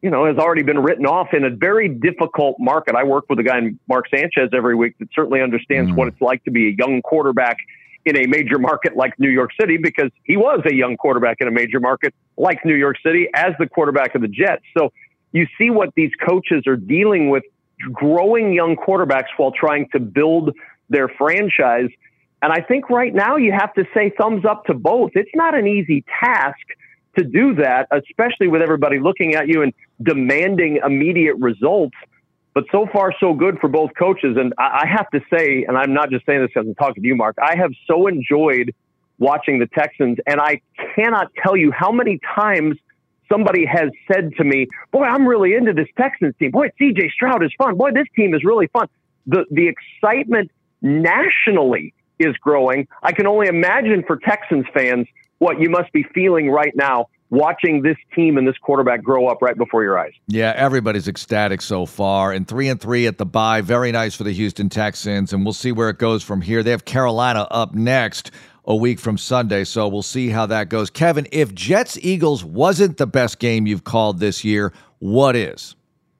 you 0.04 0.12
know 0.12 0.28
has 0.28 0.38
already 0.38 0.62
been 0.62 0.78
written 0.78 1.08
off 1.08 1.30
in 1.34 1.44
a 1.44 1.50
very 1.50 1.90
difficult 1.90 2.58
market. 2.60 2.94
I 2.94 3.04
work 3.04 3.26
with 3.32 3.40
a 3.40 3.44
guy, 3.44 3.62
Mark 3.88 4.06
Sanchez, 4.16 4.52
every 4.54 4.76
week 4.76 4.96
that 5.00 5.08
certainly 5.16 5.42
understands 5.42 5.90
mm. 5.90 5.96
what 5.96 6.08
it's 6.08 6.22
like 6.22 6.44
to 6.44 6.52
be 6.52 6.68
a 6.68 6.76
young 6.78 7.02
quarterback 7.02 7.58
in 8.10 8.18
a 8.18 8.28
major 8.28 8.58
market 8.58 8.96
like 8.96 9.18
New 9.20 9.30
York 9.30 9.52
City 9.60 9.78
because 9.78 10.10
he 10.24 10.36
was 10.36 10.62
a 10.66 10.74
young 10.74 10.98
quarterback 10.98 11.38
in 11.40 11.48
a 11.48 11.52
major 11.52 11.80
market 11.80 12.14
like 12.38 12.66
New 12.66 12.76
York 12.76 12.98
City 13.06 13.30
as 13.34 13.54
the 13.60 13.68
quarterback 13.68 14.16
of 14.16 14.22
the 14.22 14.28
Jets. 14.28 14.64
So 14.76 14.92
you 15.32 15.46
see 15.58 15.70
what 15.70 15.94
these 15.96 16.12
coaches 16.28 16.64
are 16.66 16.76
dealing 16.76 17.30
with 17.30 17.44
growing 17.94 18.52
young 18.52 18.76
quarterbacks 18.76 19.28
while 19.38 19.52
trying 19.52 19.88
to 19.94 20.00
build 20.00 20.56
their 20.90 21.08
franchise. 21.08 21.90
And 22.42 22.52
I 22.52 22.62
think 22.62 22.90
right 22.90 23.14
now 23.14 23.36
you 23.36 23.52
have 23.52 23.74
to 23.76 23.86
say 23.94 24.12
thumbs 24.18 24.44
up 24.44 24.66
to 24.66 24.74
both. 24.74 25.12
It's 25.14 25.30
not 25.36 25.56
an 25.56 25.68
easy 25.68 26.04
task 26.22 26.58
to 27.18 27.24
do 27.24 27.56
that, 27.56 27.88
especially 27.92 28.48
with 28.48 28.62
everybody 28.62 29.00
looking 29.00 29.36
at 29.36 29.48
you 29.48 29.62
and 29.62 29.74
demanding 30.02 30.80
immediate 30.84 31.36
results. 31.36 31.96
But 32.60 32.66
so 32.74 32.88
far, 32.92 33.14
so 33.22 33.34
good 33.34 33.58
for 33.60 33.70
both 33.70 33.92
coaches. 33.98 34.36
And 34.38 34.54
I, 34.58 34.86
have 34.86 35.10
to 35.12 35.22
say, 35.34 35.64
and 35.66 35.78
I'm 35.78 35.94
not 35.94 36.10
just 36.10 36.26
saying 36.26 36.42
this 36.42 36.52
because 36.54 36.68
I'm 36.68 36.76
talking 36.76 37.02
to 37.02 37.08
you, 37.08 37.16
Marc, 37.16 37.38
I 37.42 37.56
have 37.56 37.72
so 37.88 38.08
enjoyed 38.08 38.76
watching 39.18 39.60
the 39.60 39.68
Texans. 39.68 40.18
And 40.28 40.42
I 40.42 40.60
cannot 40.94 41.32
tell 41.42 41.56
you 41.56 41.72
how 41.72 41.94
many 41.94 42.20
times 42.36 42.76
somebody 43.32 43.66
has 43.66 43.92
said 44.12 44.34
to 44.40 44.44
me, 44.44 44.68
Boy, 44.92 45.04
I'm 45.04 45.26
really 45.26 45.54
into 45.54 45.72
this 45.72 45.88
Texans 45.98 46.36
team. 46.38 46.52
Boy, 46.52 46.68
CJ 46.82 47.12
Stroud 47.12 47.46
is 47.46 47.52
fun. 47.58 47.78
Boy, 47.78 47.92
this 47.94 48.08
team 48.14 48.34
is 48.34 48.44
really 48.44 48.68
fun. 48.68 48.90
The, 49.26 49.46
the 49.50 49.70
excitement 49.70 50.52
nationally 50.82 51.94
is 52.20 52.36
growing. 52.42 52.90
I 53.02 53.14
can 53.14 53.26
only 53.26 53.48
imagine 53.48 54.04
for 54.06 54.18
Texans 54.18 54.66
fans 54.74 55.08
what 55.38 55.62
you 55.62 55.70
must 55.70 55.94
be 55.94 56.04
feeling 56.14 56.50
right 56.50 56.76
now 56.76 57.06
watching 57.30 57.82
this 57.82 57.98
team 58.16 58.38
and 58.38 58.48
this 58.48 58.58
quarterback 58.58 59.04
grow 59.04 59.28
up 59.28 59.42
right 59.42 59.58
before 59.58 59.84
your 59.84 60.00
eyes. 60.00 60.14
Yeah, 60.28 60.54
everybody's 60.56 61.08
ecstatic 61.08 61.62
so 61.62 61.86
far. 61.86 62.32
And 62.32 62.48
three 62.48 62.70
and 62.70 62.80
three 62.80 63.08
at 63.08 63.18
the 63.18 63.26
bye, 63.26 63.62
very 63.62 63.92
nice 63.92 64.16
for 64.16 64.24
the 64.24 64.34
Houston 64.34 64.70
Texans. 64.70 65.34
And 65.34 65.44
we'll 65.44 65.54
see 65.54 65.72
where 65.72 65.90
it 65.90 65.98
goes 65.98 66.24
from 66.24 66.42
here. 66.42 66.64
They 66.64 66.72
have 66.72 66.86
Carolina 66.86 67.48
up 67.52 67.74
next 67.74 68.32
a 68.66 68.76
week 68.76 69.00
from 69.00 69.18
Sunday, 69.18 69.64
so 69.64 69.88
we'll 69.88 70.04
see 70.04 70.30
how 70.30 70.46
that 70.46 70.70
goes. 70.70 70.90
Kevin, 70.90 71.28
if 71.32 71.54
Jets 71.56 71.98
Eagles 72.02 72.44
wasn't 72.44 72.98
the 72.98 73.08
best 73.08 73.40
game 73.40 73.66
you've 73.66 73.84
called 73.84 74.20
this 74.20 74.44
year, 74.44 74.74
what 75.00 75.36
is? 75.36 75.76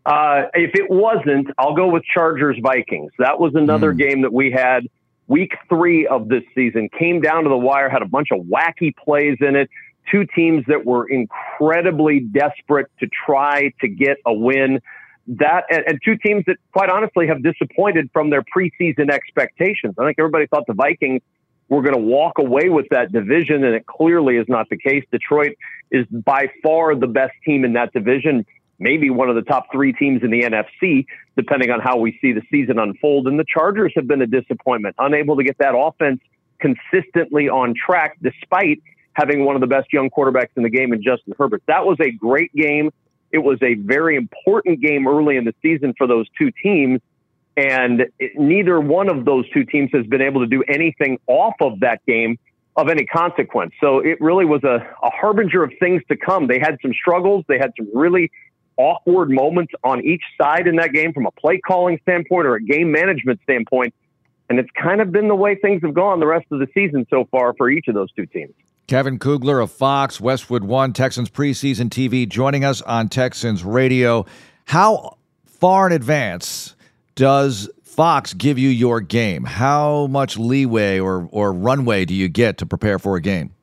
Uh, 0.06 0.44
if 0.56 0.72
it 0.74 0.90
wasn't, 0.90 1.48
I'll 1.60 1.76
go 1.76 1.88
with 1.88 2.04
Chargers 2.12 2.58
Vikings. 2.64 3.12
That 3.20 3.40
was 3.40 3.54
another 3.54 3.94
mm. 3.94 4.00
game 4.00 4.22
that 4.24 4.34
we 4.34 4.52
had 4.52 4.88
week 5.28 5.52
three 5.68 6.08
of 6.08 6.28
this 6.28 6.42
season. 6.56 6.90
Came 6.98 7.22
down 7.22 7.44
to 7.44 7.50
the 7.50 7.58
wire, 7.58 7.90
had 7.90 8.02
a 8.02 8.08
bunch 8.08 8.30
of 8.32 8.40
wacky 8.46 8.96
plays 8.96 9.38
in 9.42 9.56
it 9.56 9.70
two 10.12 10.26
teams 10.36 10.64
that 10.68 10.86
were 10.86 11.08
incredibly 11.08 12.20
desperate 12.20 12.88
to 13.00 13.08
try 13.26 13.74
to 13.82 13.88
get 13.88 14.18
a 14.26 14.34
win. 14.34 14.82
That 15.28 15.66
and, 15.70 15.84
and, 15.88 16.00
two 16.04 16.18
teams 16.18 16.44
that, 16.48 16.58
quite 16.72 16.90
honestly, 16.90 17.28
have 17.28 17.44
disappointed 17.44 18.10
from 18.12 18.30
their 18.30 18.44
preseason 18.44 19.12
expectations. 19.12 19.96
I 20.00 20.06
think 20.06 20.18
everybody 20.18 20.48
thought 20.48 20.66
the 20.68 20.74
Vikings 20.74 21.22
were 21.68 21.84
going 21.84 21.94
to 21.94 22.02
walk 22.02 22.40
away 22.40 22.70
with 22.70 22.88
that 22.90 23.12
division, 23.12 23.64
and 23.64 23.76
it 23.76 23.86
clearly 23.86 24.38
is 24.38 24.48
not 24.50 24.70
the 24.70 24.78
case. 24.78 25.04
Detroit 25.12 25.56
is 25.92 26.06
by 26.08 26.50
far 26.64 26.96
the 26.96 27.08
best 27.08 27.34
team 27.46 27.64
in 27.64 27.74
that 27.74 27.94
division, 27.94 28.44
maybe 28.80 29.12
one 29.12 29.30
of 29.30 29.36
the 29.36 29.44
top 29.44 29.68
three 29.72 29.94
teams 29.94 30.24
in 30.24 30.32
the 30.32 30.42
NFC, 30.42 31.06
depending 31.38 31.70
on 31.70 31.80
how 31.80 31.98
we 31.98 32.18
see 32.22 32.34
the 32.34 32.42
season 32.50 32.80
unfold. 32.80 33.28
And 33.28 33.40
the 33.40 33.46
Chargers 33.48 33.94
have 33.96 34.08
been 34.08 34.22
a 34.24 34.28
disappointment, 34.28 34.96
unable 34.98 35.38
to 35.38 35.44
get 35.44 35.60
that 35.60 35.76
offense 35.78 36.22
consistently 36.60 37.50
on 37.50 37.76
track, 37.76 38.18
despite 38.22 38.82
having 39.14 39.46
one 39.46 39.56
of 39.56 39.62
the 39.62 39.68
best 39.68 39.92
young 39.92 40.10
quarterbacks 40.10 40.50
in 40.56 40.64
the 40.64 40.70
game 40.70 40.94
in 40.94 41.02
Justin 41.02 41.34
Herbert. 41.38 41.64
That 41.68 41.86
was 41.86 41.98
a 42.00 42.12
great 42.12 42.54
game. 42.54 42.92
It 43.32 43.40
was 43.40 43.60
a 43.62 43.76
very 43.76 44.16
important 44.16 44.82
game 44.82 45.08
early 45.08 45.38
in 45.38 45.46
the 45.46 45.54
season 45.62 45.94
for 45.98 46.08
those 46.08 46.28
two 46.38 46.52
teams. 46.64 47.02
And 47.58 48.06
it, 48.20 48.40
neither 48.40 48.80
one 48.80 49.10
of 49.10 49.26
those 49.26 49.50
two 49.50 49.66
teams 49.66 49.90
has 49.94 50.06
been 50.06 50.22
able 50.22 50.42
to 50.42 50.48
do 50.48 50.64
anything 50.68 51.20
off 51.28 51.56
of 51.60 51.82
that 51.82 52.06
game 52.06 52.40
of 52.76 52.88
any 52.88 53.06
consequence. 53.06 53.74
So 53.82 54.00
it 54.00 54.22
really 54.22 54.46
was 54.46 54.64
a, 54.64 54.88
a 55.04 55.10
harbinger 55.10 55.64
of 55.64 55.74
things 55.80 56.02
to 56.10 56.16
come. 56.16 56.48
They 56.48 56.60
had 56.60 56.78
some 56.82 56.94
struggles. 56.94 57.44
They 57.48 57.58
had 57.58 57.74
some 57.78 57.90
really 57.94 58.32
awkward 58.78 59.30
moments 59.30 59.74
on 59.84 60.06
each 60.06 60.24
side 60.42 60.66
in 60.68 60.78
that 60.78 60.94
game 60.94 61.12
from 61.12 61.26
a 61.26 61.32
play 61.32 61.60
calling 61.60 62.00
standpoint 62.04 62.48
or 62.48 62.56
a 62.56 62.64
game 62.64 62.92
management 62.92 63.42
standpoint. 63.44 63.94
And 64.50 64.58
it's 64.58 64.70
kind 64.72 65.02
of 65.02 65.12
been 65.12 65.28
the 65.28 65.36
way 65.36 65.56
things 65.56 65.82
have 65.84 65.94
gone 65.94 66.20
the 66.22 66.28
rest 66.28 66.46
of 66.52 66.60
the 66.60 66.68
season 66.74 67.06
so 67.10 67.26
far 67.30 67.54
for 67.56 67.70
each 67.70 67.88
of 67.90 67.94
those 67.94 68.12
two 68.14 68.26
teams. 68.26 68.54
Kevin 68.90 69.20
Kugler 69.20 69.60
of 69.60 69.72
Fox, 69.72 70.20
Westwood 70.20 70.64
One, 70.64 70.94
Texans 70.94 71.30
preseason 71.30 71.90
TV, 71.90 72.28
joining 72.28 72.66
us 72.66 72.82
on 72.82 73.08
Texans 73.08 73.64
Radio. 73.64 74.26
How 74.66 75.20
far 75.46 75.86
in 75.86 75.94
advance 75.94 76.76
does 77.14 77.70
Fox 77.84 78.34
give 78.34 78.58
you 78.58 78.70
your 78.70 79.00
game? 79.00 79.44
How 79.44 80.08
much 80.08 80.40
leeway 80.40 80.98
or, 80.98 81.30
or 81.32 81.54
runway 81.54 82.04
do 82.06 82.16
you 82.16 82.30
get 82.30 82.58
to 82.58 82.66
prepare 82.66 82.98
for 82.98 83.16
a 83.16 83.22
game? 83.22 83.54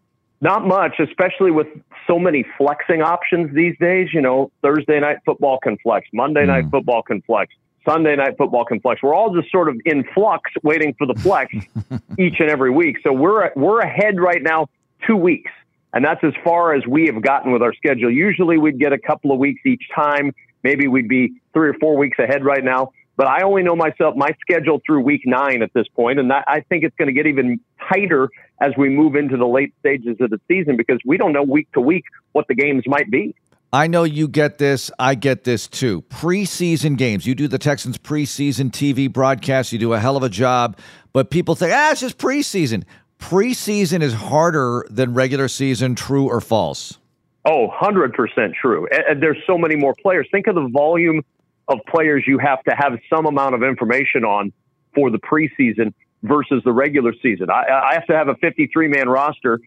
Not 0.40 0.64
much, 0.64 1.00
especially 1.00 1.50
with 1.50 1.66
so 2.06 2.20
many 2.20 2.44
flexing 2.56 3.02
options 3.02 3.52
these 3.52 3.76
days. 3.80 4.10
You 4.12 4.20
know, 4.20 4.52
Thursday 4.62 5.00
night 5.00 5.16
football 5.26 5.58
can 5.60 5.76
flex, 5.78 6.06
Monday 6.12 6.44
mm. 6.44 6.46
night 6.46 6.64
football 6.70 7.02
can 7.02 7.20
flex, 7.22 7.52
Sunday 7.84 8.14
night 8.14 8.36
football 8.38 8.64
can 8.64 8.78
flex. 8.78 9.02
We're 9.02 9.14
all 9.14 9.34
just 9.34 9.50
sort 9.50 9.68
of 9.68 9.76
in 9.84 10.04
flux, 10.14 10.52
waiting 10.62 10.94
for 10.96 11.04
the 11.08 11.14
flex 11.14 11.52
each 12.16 12.38
and 12.38 12.48
every 12.48 12.70
week. 12.70 12.98
So 13.02 13.12
we're 13.12 13.50
we're 13.56 13.80
ahead 13.80 14.20
right 14.20 14.40
now 14.40 14.68
two 15.06 15.16
weeks. 15.16 15.50
And 15.92 16.04
that's 16.04 16.22
as 16.22 16.34
far 16.44 16.74
as 16.74 16.86
we 16.86 17.06
have 17.06 17.22
gotten 17.22 17.52
with 17.52 17.62
our 17.62 17.72
schedule. 17.74 18.10
Usually 18.10 18.58
we'd 18.58 18.78
get 18.78 18.92
a 18.92 18.98
couple 18.98 19.32
of 19.32 19.38
weeks 19.38 19.60
each 19.64 19.82
time. 19.94 20.32
Maybe 20.62 20.88
we'd 20.88 21.08
be 21.08 21.40
three 21.52 21.68
or 21.68 21.74
four 21.74 21.96
weeks 21.96 22.18
ahead 22.18 22.44
right 22.44 22.62
now. 22.62 22.90
But 23.16 23.28
I 23.28 23.44
only 23.44 23.62
know 23.62 23.74
myself, 23.74 24.14
my 24.14 24.30
schedule 24.40 24.80
through 24.84 25.00
week 25.00 25.22
nine 25.24 25.62
at 25.62 25.72
this 25.72 25.88
point, 25.88 26.18
and 26.18 26.30
I 26.30 26.62
think 26.68 26.84
it's 26.84 26.94
going 26.96 27.06
to 27.06 27.14
get 27.14 27.26
even 27.26 27.60
tighter 27.90 28.28
as 28.60 28.72
we 28.76 28.90
move 28.90 29.16
into 29.16 29.38
the 29.38 29.46
late 29.46 29.72
stages 29.80 30.16
of 30.20 30.28
the 30.30 30.38
season 30.48 30.76
because 30.76 30.98
we 31.04 31.16
don't 31.16 31.32
know 31.32 31.42
week 31.42 31.70
to 31.72 31.80
week 31.80 32.04
what 32.32 32.46
the 32.46 32.54
games 32.54 32.82
might 32.86 33.10
be. 33.10 33.34
I 33.72 33.86
know 33.86 34.04
you 34.04 34.28
get 34.28 34.58
this. 34.58 34.90
I 34.98 35.14
get 35.14 35.44
this 35.44 35.66
too. 35.66 36.02
Preseason 36.02 36.96
games. 36.96 37.26
You 37.26 37.34
do 37.34 37.48
the 37.48 37.58
Texans 37.58 37.98
preseason 37.98 38.70
TV 38.70 39.10
broadcast. 39.10 39.72
You 39.72 39.78
do 39.78 39.92
a 39.92 39.98
hell 39.98 40.16
of 40.16 40.22
a 40.22 40.28
job. 40.28 40.78
But 41.12 41.30
people 41.30 41.54
think, 41.54 41.72
ah, 41.74 41.92
it's 41.92 42.00
just 42.00 42.18
preseason 42.18 42.84
preseason 43.18 44.02
is 44.02 44.14
harder 44.14 44.86
than 44.90 45.14
regular 45.14 45.48
season, 45.48 45.94
true 45.94 46.28
or 46.28 46.40
false? 46.40 46.98
Oh, 47.44 47.68
100% 47.80 48.54
true. 48.60 48.88
And 48.90 49.22
there's 49.22 49.38
so 49.46 49.56
many 49.56 49.76
more 49.76 49.94
players. 50.02 50.26
Think 50.32 50.48
of 50.48 50.56
the 50.56 50.68
volume 50.68 51.22
of 51.68 51.78
players 51.88 52.24
you 52.26 52.38
have 52.38 52.62
to 52.64 52.74
have 52.76 52.98
some 53.08 53.26
amount 53.26 53.54
of 53.54 53.62
information 53.62 54.24
on 54.24 54.52
for 54.94 55.10
the 55.10 55.18
preseason 55.18 55.92
versus 56.22 56.62
the 56.64 56.72
regular 56.72 57.12
season. 57.22 57.50
I, 57.50 57.90
I 57.90 57.94
have 57.94 58.06
to 58.06 58.16
have 58.16 58.28
a 58.28 58.34
53 58.36 58.88
man 58.88 59.08
roster. 59.08 59.60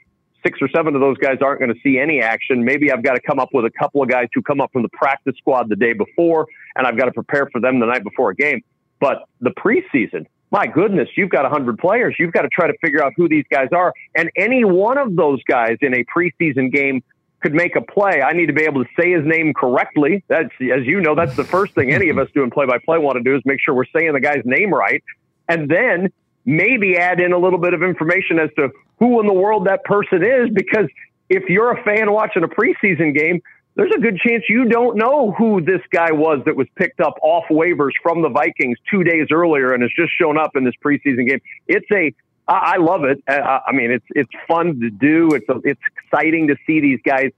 Six 0.43 0.59
or 0.61 0.69
seven 0.73 0.95
of 0.95 1.01
those 1.01 1.17
guys 1.17 1.39
aren't 1.41 1.59
going 1.59 1.73
to 1.73 1.79
see 1.81 1.99
any 1.99 2.21
action. 2.21 2.63
Maybe 2.63 2.91
I've 2.91 3.03
got 3.03 3.15
to 3.15 3.21
come 3.21 3.39
up 3.39 3.49
with 3.53 3.65
a 3.65 3.71
couple 3.71 4.01
of 4.01 4.09
guys 4.09 4.27
who 4.33 4.41
come 4.41 4.61
up 4.61 4.71
from 4.71 4.83
the 4.83 4.89
practice 4.89 5.35
squad 5.37 5.67
the 5.67 5.75
day 5.75 5.91
before, 5.91 6.47
and 6.75 6.87
I've 6.87 6.97
got 6.97 7.05
to 7.05 7.11
prepare 7.11 7.49
for 7.51 7.59
them 7.59 7.79
the 7.79 7.85
night 7.85 8.03
before 8.05 8.29
a 8.29 8.35
game. 8.35 8.61
But 9.01 9.25
the 9.41 9.51
preseason, 9.51 10.27
my 10.51 10.65
goodness, 10.67 11.09
you've 11.15 11.29
got 11.29 11.43
100 11.43 11.77
players. 11.77 12.15
You've 12.17 12.33
got 12.33 12.41
to 12.41 12.49
try 12.49 12.67
to 12.67 12.77
figure 12.79 13.03
out 13.03 13.13
who 13.15 13.29
these 13.29 13.45
guys 13.51 13.69
are. 13.71 13.93
And 14.15 14.31
any 14.35 14.65
one 14.65 14.97
of 14.97 15.15
those 15.15 15.43
guys 15.43 15.77
in 15.81 15.93
a 15.93 16.03
preseason 16.05 16.71
game 16.71 17.03
could 17.41 17.53
make 17.53 17.75
a 17.75 17.81
play, 17.81 18.21
I 18.21 18.33
need 18.33 18.47
to 18.47 18.53
be 18.53 18.63
able 18.63 18.83
to 18.83 18.89
say 18.99 19.11
his 19.11 19.25
name 19.25 19.53
correctly. 19.53 20.23
That's, 20.27 20.49
as 20.59 20.85
you 20.85 20.99
know, 20.99 21.15
that's 21.15 21.35
the 21.35 21.43
first 21.43 21.73
thing 21.73 21.93
any 21.93 22.09
of 22.09 22.17
us 22.17 22.27
doing 22.33 22.49
play 22.49 22.65
by 22.65 22.79
play 22.79 22.97
want 22.97 23.17
to 23.17 23.23
do 23.23 23.35
is 23.35 23.41
make 23.45 23.59
sure 23.63 23.73
we're 23.73 23.85
saying 23.95 24.11
the 24.13 24.19
guy's 24.19 24.41
name 24.43 24.73
right. 24.73 25.03
And 25.47 25.69
then 25.69 26.11
maybe 26.45 26.97
add 26.97 27.19
in 27.19 27.31
a 27.31 27.37
little 27.37 27.59
bit 27.59 27.73
of 27.73 27.83
information 27.83 28.39
as 28.39 28.49
to 28.57 28.69
who 28.97 29.21
in 29.21 29.27
the 29.27 29.33
world 29.33 29.67
that 29.67 29.83
person 29.85 30.23
is. 30.23 30.49
Because 30.53 30.87
if 31.29 31.43
you're 31.47 31.71
a 31.71 31.83
fan 31.83 32.11
watching 32.11 32.43
a 32.43 32.47
preseason 32.47 33.15
game, 33.15 33.41
there's 33.79 33.93
a 33.95 34.01
good 34.01 34.19
chance 34.19 34.43
you 34.49 34.65
don't 34.65 34.97
know 34.97 35.31
who 35.31 35.61
this 35.61 35.79
guy 35.89 36.11
was 36.11 36.41
that 36.45 36.57
was 36.57 36.67
picked 36.75 36.99
up 36.99 37.13
off 37.21 37.45
waivers 37.49 37.91
from 38.03 38.21
the 38.21 38.27
Vikings 38.27 38.77
two 38.91 39.05
days 39.05 39.27
earlier 39.31 39.71
and 39.71 39.81
has 39.81 39.91
just 39.95 40.11
shown 40.19 40.37
up 40.37 40.51
in 40.55 40.65
this 40.65 40.73
preseason 40.83 41.25
game. 41.25 41.39
It's 41.65 41.87
a 41.93 42.13
I 42.45 42.77
love 42.77 43.03
it. 43.05 43.23
I 43.27 43.71
mean, 43.71 43.91
it's 43.91 44.05
it's 44.09 44.31
fun 44.47 44.81
to 44.81 44.89
do. 44.89 45.29
It's 45.33 45.47
a, 45.47 45.61
it's 45.63 45.79
exciting 45.95 46.47
to 46.47 46.55
see 46.67 46.81
these 46.81 46.99
guys 47.05 47.29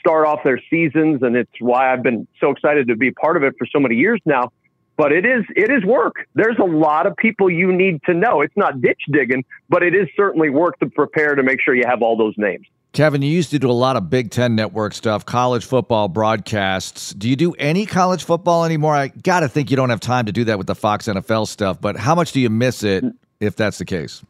start 0.00 0.26
off 0.26 0.40
their 0.42 0.58
seasons, 0.68 1.22
and 1.22 1.36
it's 1.36 1.52
why 1.60 1.92
I've 1.92 2.02
been 2.02 2.26
so 2.40 2.50
excited 2.50 2.88
to 2.88 2.96
be 2.96 3.12
part 3.12 3.36
of 3.36 3.44
it 3.44 3.54
for 3.56 3.66
so 3.66 3.78
many 3.78 3.94
years 3.94 4.20
now. 4.24 4.50
But 4.96 5.12
it 5.12 5.24
is 5.24 5.44
it 5.54 5.70
is 5.70 5.84
work. 5.84 6.26
There's 6.34 6.58
a 6.58 6.64
lot 6.64 7.06
of 7.06 7.16
people 7.16 7.50
you 7.50 7.72
need 7.72 8.02
to 8.06 8.14
know. 8.14 8.40
It's 8.40 8.56
not 8.56 8.80
ditch 8.80 9.02
digging, 9.12 9.44
but 9.68 9.84
it 9.84 9.94
is 9.94 10.08
certainly 10.16 10.50
work 10.50 10.78
to 10.80 10.86
prepare 10.86 11.34
to 11.34 11.42
make 11.44 11.60
sure 11.60 11.74
you 11.74 11.86
have 11.86 12.02
all 12.02 12.16
those 12.16 12.34
names. 12.36 12.66
Kevin, 12.94 13.22
you 13.22 13.30
used 13.30 13.50
to 13.50 13.58
do 13.58 13.68
a 13.68 13.72
lot 13.72 13.96
of 13.96 14.08
Big 14.08 14.30
Ten 14.30 14.54
Network 14.54 14.94
stuff, 14.94 15.26
college 15.26 15.64
football 15.64 16.06
broadcasts. 16.06 17.12
Do 17.12 17.28
you 17.28 17.34
do 17.34 17.50
any 17.54 17.86
college 17.86 18.22
football 18.22 18.64
anymore? 18.64 18.94
I 18.94 19.08
got 19.08 19.40
to 19.40 19.48
think 19.48 19.72
you 19.72 19.76
don't 19.76 19.90
have 19.90 19.98
time 19.98 20.26
to 20.26 20.32
do 20.32 20.44
that 20.44 20.58
with 20.58 20.68
the 20.68 20.76
Fox 20.76 21.08
NFL 21.08 21.48
stuff, 21.48 21.80
but 21.80 21.96
how 21.96 22.14
much 22.14 22.30
do 22.30 22.40
you 22.40 22.48
miss 22.48 22.84
it 22.84 23.04
if 23.40 23.56
that's 23.56 23.78
the 23.78 23.84
case? 23.84 24.22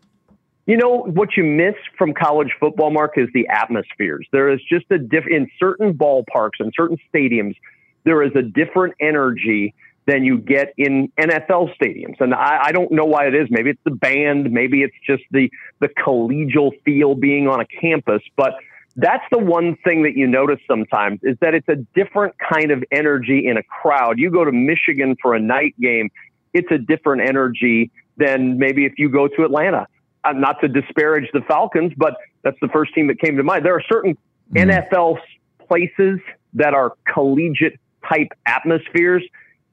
You 0.64 0.78
know 0.78 1.02
what 1.02 1.36
you 1.36 1.44
miss 1.44 1.74
from 1.98 2.14
college 2.14 2.54
football, 2.58 2.90
Marc, 2.90 3.18
is 3.18 3.28
the 3.34 3.46
atmospheres. 3.48 4.26
There 4.32 4.50
is 4.50 4.60
just 4.66 4.86
a 4.90 4.96
diff 4.96 5.24
in 5.28 5.46
certain 5.58 5.92
ballparks 5.92 6.58
and 6.58 6.72
certain 6.74 6.96
stadiums. 7.14 7.56
There 8.04 8.22
is 8.22 8.32
a 8.34 8.40
different 8.40 8.94
energy 8.98 9.74
than 10.06 10.24
you 10.24 10.38
get 10.38 10.74
in 10.76 11.10
NFL 11.18 11.74
stadiums, 11.80 12.20
and 12.20 12.34
I, 12.34 12.66
I 12.66 12.72
don't 12.72 12.92
know 12.92 13.04
why 13.04 13.26
it 13.26 13.34
is. 13.34 13.48
Maybe 13.50 13.70
it's 13.70 13.84
the 13.84 13.90
band, 13.90 14.50
maybe 14.50 14.82
it's 14.82 14.96
just 15.06 15.22
the 15.30 15.50
the 15.80 15.88
collegial 15.88 16.72
feel 16.84 17.14
being 17.14 17.48
on 17.48 17.60
a 17.60 17.66
campus, 17.66 18.22
but 18.36 18.54
that's 18.96 19.24
the 19.32 19.38
one 19.38 19.76
thing 19.82 20.04
that 20.04 20.16
you 20.16 20.26
notice 20.26 20.60
sometimes 20.68 21.18
is 21.22 21.36
that 21.40 21.54
it's 21.54 21.68
a 21.68 21.76
different 21.94 22.34
kind 22.38 22.70
of 22.70 22.84
energy 22.92 23.46
in 23.46 23.56
a 23.56 23.62
crowd. 23.62 24.18
You 24.18 24.30
go 24.30 24.44
to 24.44 24.52
Michigan 24.52 25.16
for 25.20 25.34
a 25.34 25.40
night 25.40 25.74
game, 25.80 26.10
it's 26.52 26.70
a 26.70 26.78
different 26.78 27.28
energy 27.28 27.90
than 28.16 28.58
maybe 28.58 28.86
if 28.86 28.92
you 28.96 29.08
go 29.08 29.26
to 29.26 29.44
Atlanta 29.44 29.88
uh, 30.24 30.32
not 30.32 30.60
to 30.60 30.68
disparage 30.68 31.28
the 31.32 31.40
Falcons, 31.42 31.92
but 31.96 32.14
that's 32.42 32.58
the 32.60 32.68
first 32.68 32.94
team 32.94 33.08
that 33.08 33.18
came 33.20 33.36
to 33.36 33.42
mind. 33.42 33.64
There 33.64 33.74
are 33.74 33.82
certain 33.90 34.16
mm. 34.52 34.86
NFL 34.88 35.18
places 35.66 36.20
that 36.54 36.74
are 36.74 36.94
collegiate 37.12 37.78
type 38.08 38.28
atmospheres. 38.46 39.24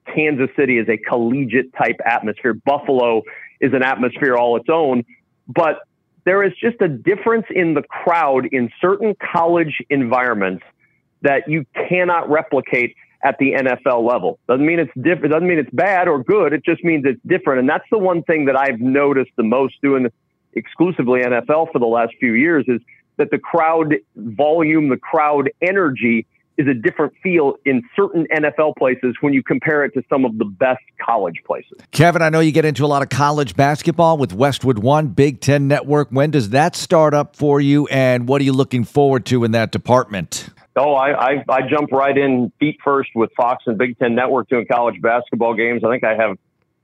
Kansas 0.05 0.50
City 0.55 0.77
is 0.77 0.88
a 0.89 0.98
collegiate 0.98 1.74
type 1.74 2.00
atmosphere. 2.05 2.53
Buffalo 2.53 3.24
is 3.60 3.74
an 3.74 3.84
atmosphere 3.84 4.36
all 4.36 4.58
its 4.58 4.70
own, 4.70 5.05
but 5.48 5.81
there 6.24 6.43
is 6.43 6.53
just 6.62 6.81
a 6.81 6.88
difference 6.88 7.46
in 7.50 7.74
the 7.74 7.81
crowd 7.84 8.48
in 8.51 8.70
certain 8.79 9.15
college 9.34 9.81
environments 9.89 10.63
that 11.22 11.48
you 11.48 11.65
cannot 11.89 12.29
replicate 12.29 12.96
at 13.24 13.38
the 13.38 13.53
NFL 13.53 14.08
level. 14.08 14.39
Doesn't 14.48 14.65
mean 14.65 14.79
it's 14.79 14.91
different. 15.00 15.31
Doesn't 15.31 15.48
mean 15.48 15.60
it's 15.60 15.70
bad 15.72 16.08
or 16.08 16.24
good. 16.24 16.53
It 16.53 16.65
just 16.65 16.84
means 16.84 17.05
it's 17.05 17.22
different. 17.25 17.60
And 17.60 17.70
that's 17.70 17.86
the 17.91 18.00
one 18.00 18.24
thing 18.24 18.46
that 18.46 18.58
I've 18.58 18.79
noticed 18.79 19.31
the 19.38 19.43
most 19.43 19.75
doing 19.81 20.08
exclusively 20.53 21.22
NFL 21.22 21.72
for 21.72 21.79
the 21.79 21.86
last 21.86 22.13
few 22.20 22.34
years 22.34 22.65
is 22.67 22.81
that 23.17 23.29
the 23.31 23.38
crowd 23.38 23.96
volume, 24.15 24.89
the 24.89 24.98
crowd 24.98 25.51
energy 25.62 26.25
is 26.58 26.67
a 26.67 26.74
different 26.74 27.13
feel 27.24 27.55
in 27.65 27.81
certain 27.96 28.27
NFL 28.34 28.75
places 28.77 29.15
when 29.22 29.34
you 29.34 29.41
compare 29.43 29.84
it 29.84 29.93
to 29.93 30.03
some 30.10 30.25
of 30.25 30.38
the 30.38 30.46
best 30.46 30.84
college 31.03 31.41
places. 31.46 31.74
Kevin, 31.91 32.22
I 32.22 32.29
know 32.29 32.39
you 32.39 32.51
get 32.51 32.65
into 32.65 32.86
a 32.86 32.88
lot 32.88 33.01
of 33.01 33.10
college 33.10 33.55
basketball 33.55 34.17
with 34.17 34.34
Westwood 34.34 34.79
One, 34.79 35.08
Big 35.08 35.41
Ten 35.41 35.67
Network. 35.67 36.10
When 36.10 36.31
does 36.31 36.50
that 36.50 36.75
start 36.75 37.13
up 37.13 37.36
for 37.36 37.62
you, 37.62 37.88
and 37.88 38.27
what 38.27 38.41
are 38.41 38.43
you 38.43 38.53
looking 38.53 38.84
forward 38.84 39.25
to 39.27 39.43
in 39.43 39.51
that 39.51 39.72
department? 39.72 40.50
Oh, 40.75 40.93
I, 40.93 41.31
I, 41.31 41.46
I 41.50 41.62
jump 41.67 41.91
right 41.91 42.17
in 42.17 42.51
feet 42.60 42.77
first 42.84 43.10
with 43.13 43.29
Fox 43.36 43.63
and 43.65 43.77
Big 43.77 43.98
Ten 44.00 44.15
Network 44.15 44.48
doing 44.48 44.65
college 44.72 45.01
basketball 45.01 45.53
games. 45.53 45.84
I 45.84 45.89
think 45.89 46.03
I 46.03 46.15
have 46.15 46.38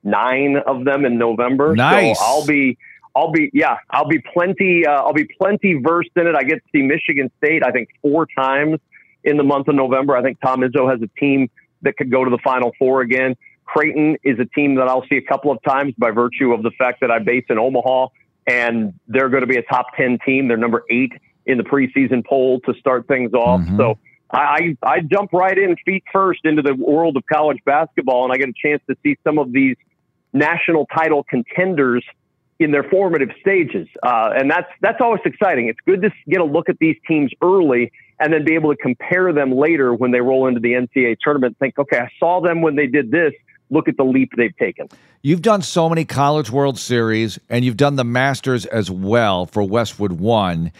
nine 0.03 0.57
of 0.65 0.83
them 0.83 1.05
in 1.05 1.17
November. 1.17 1.75
Nice. 1.75 2.19
So 2.19 2.25
I'll 2.25 2.45
be 2.45 2.77
I'll 3.15 3.31
be 3.31 3.49
yeah, 3.53 3.77
I'll 3.89 4.07
be 4.07 4.19
plenty 4.19 4.85
uh, 4.85 4.91
I'll 4.91 5.13
be 5.13 5.27
plenty 5.39 5.75
versed 5.81 6.11
in 6.15 6.27
it. 6.27 6.35
I 6.35 6.43
get 6.43 6.55
to 6.55 6.69
see 6.73 6.81
Michigan 6.81 7.31
State 7.37 7.63
I 7.65 7.71
think 7.71 7.89
four 8.01 8.25
times 8.25 8.79
in 9.23 9.37
the 9.37 9.43
month 9.43 9.67
of 9.67 9.75
November. 9.75 10.15
I 10.15 10.21
think 10.21 10.39
Tom 10.39 10.61
Izzo 10.61 10.89
has 10.89 11.01
a 11.01 11.19
team 11.19 11.49
that 11.81 11.97
could 11.97 12.11
go 12.11 12.23
to 12.23 12.29
the 12.29 12.39
Final 12.43 12.71
Four 12.79 13.01
again. 13.01 13.35
Creighton 13.65 14.17
is 14.23 14.39
a 14.39 14.45
team 14.45 14.75
that 14.75 14.87
I'll 14.87 15.05
see 15.07 15.17
a 15.17 15.21
couple 15.21 15.51
of 15.51 15.61
times 15.63 15.93
by 15.97 16.11
virtue 16.11 16.53
of 16.53 16.63
the 16.63 16.71
fact 16.71 17.01
that 17.01 17.11
I 17.11 17.19
base 17.19 17.43
in 17.49 17.57
Omaha 17.57 18.07
and 18.47 18.93
they're 19.07 19.29
going 19.29 19.41
to 19.41 19.47
be 19.47 19.57
a 19.57 19.63
top 19.63 19.87
10 19.97 20.19
team. 20.25 20.47
They're 20.47 20.55
number 20.55 20.85
eight 20.89 21.11
in 21.45 21.57
the 21.57 21.63
preseason 21.63 22.25
poll 22.25 22.61
to 22.61 22.73
start 22.79 23.07
things 23.07 23.33
off. 23.33 23.61
Mm-hmm. 23.61 23.77
So 23.77 23.99
I, 24.31 24.77
I 24.81 25.01
jump 25.01 25.33
right 25.33 25.57
in 25.57 25.75
feet 25.85 26.05
first 26.13 26.41
into 26.45 26.61
the 26.61 26.75
world 26.75 27.17
of 27.17 27.23
college 27.31 27.59
basketball 27.65 28.23
and 28.23 28.33
I 28.33 28.37
get 28.37 28.49
a 28.49 28.53
chance 28.53 28.81
to 28.89 28.95
see 29.03 29.17
some 29.25 29.37
of 29.37 29.51
these 29.51 29.75
national 30.33 30.85
title 30.85 31.23
contenders 31.23 32.03
in 32.59 32.71
their 32.71 32.83
formative 32.83 33.29
stages, 33.39 33.87
uh, 34.01 34.31
and 34.35 34.49
that's 34.49 34.67
that's 34.81 34.99
always 34.99 35.21
exciting. 35.25 35.67
It's 35.67 35.79
good 35.85 36.01
to 36.01 36.09
get 36.27 36.41
a 36.41 36.43
look 36.43 36.69
at 36.69 36.79
these 36.79 36.95
teams 37.07 37.31
early 37.41 37.91
and 38.19 38.33
then 38.33 38.43
be 38.43 38.55
able 38.55 38.73
to 38.73 38.81
compare 38.81 39.31
them 39.31 39.51
later 39.51 39.93
when 39.93 40.11
they 40.11 40.21
roll 40.21 40.47
into 40.47 40.59
the 40.59 40.73
NCAA 40.73 41.17
tournament. 41.21 41.57
Think, 41.59 41.77
okay, 41.77 41.99
I 41.99 42.09
saw 42.19 42.41
them 42.41 42.61
when 42.61 42.75
they 42.75 42.87
did 42.87 43.11
this. 43.11 43.33
Look 43.69 43.87
at 43.87 43.97
the 43.97 44.03
leap 44.03 44.31
they've 44.37 44.55
taken. 44.55 44.87
You've 45.21 45.41
done 45.41 45.61
so 45.61 45.89
many 45.89 46.05
College 46.05 46.49
World 46.49 46.79
Series, 46.79 47.37
and 47.49 47.65
you've 47.65 47.77
done 47.77 47.97
the 47.97 48.05
Masters 48.05 48.65
as 48.65 48.89
well 48.89 49.45
for 49.45 49.61
Westwood 49.61 50.13
One. 50.13 50.71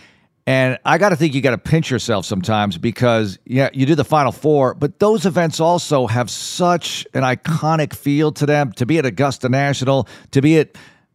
And 0.45 0.79
I 0.85 0.97
got 0.97 1.09
to 1.09 1.17
think 1.17 1.33
you 1.33 1.41
got 1.41 1.51
to 1.51 1.57
pinch 1.57 1.91
yourself 1.91 2.25
sometimes 2.25 2.77
because, 2.77 3.37
yeah, 3.43 3.69
you 3.73 3.85
do 3.85 3.95
the 3.95 4.05
Final 4.05 4.31
Four, 4.31 4.73
but 4.75 4.99
those 4.99 5.25
events 5.25 5.59
also 5.59 6.07
have 6.07 6.29
such 6.29 7.05
an 7.13 7.23
iconic 7.23 7.93
feel 7.93 8.31
to 8.31 8.45
them. 8.45 8.71
To 8.73 8.85
be 8.85 8.97
at 8.97 9.05
Augusta 9.05 9.49
National, 9.49 10.07
to 10.31 10.41
be 10.41 10.57
at 10.59 10.69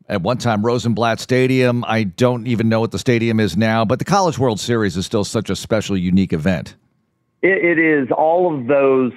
at 0.08 0.22
one 0.22 0.38
time 0.38 0.64
Rosenblatt 0.64 1.20
Stadium. 1.20 1.84
I 1.86 2.04
don't 2.04 2.46
even 2.46 2.68
know 2.68 2.80
what 2.80 2.90
the 2.90 2.98
stadium 2.98 3.40
is 3.40 3.56
now, 3.56 3.84
but 3.84 3.98
the 3.98 4.04
College 4.04 4.38
World 4.38 4.60
Series 4.60 4.96
is 4.96 5.06
still 5.06 5.24
such 5.24 5.50
a 5.50 5.56
special, 5.56 5.96
unique 5.96 6.32
event. 6.32 6.76
it, 7.42 7.78
it 7.78 7.78
is 7.78 8.08
all 8.10 8.54
of 8.54 8.66
those 8.66 9.12